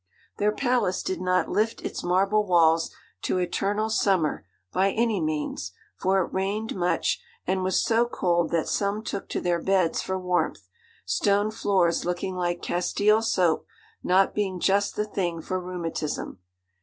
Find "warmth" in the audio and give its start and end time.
10.17-10.67